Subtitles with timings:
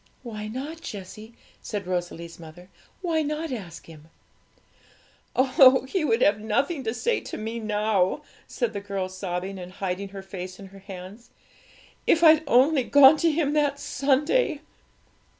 [0.23, 2.69] 'Why not, Jessie?' said Rosalie's mother;
[3.03, 4.07] 'why not ask Him?'
[5.35, 9.73] 'Oh, He would have nothing to say to me now,' said the girl, sobbing, and
[9.73, 11.29] hiding her face in her hands.
[12.07, 14.61] 'If I'd only gone to Him that Sunday!'